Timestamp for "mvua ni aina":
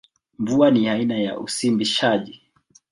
0.39-1.17